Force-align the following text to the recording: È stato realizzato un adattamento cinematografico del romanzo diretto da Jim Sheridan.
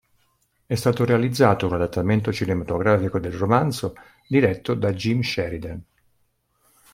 È 0.65 0.73
stato 0.73 1.05
realizzato 1.05 1.67
un 1.67 1.73
adattamento 1.73 2.33
cinematografico 2.33 3.19
del 3.19 3.33
romanzo 3.33 3.93
diretto 4.27 4.73
da 4.73 4.93
Jim 4.93 5.21
Sheridan. 5.21 5.83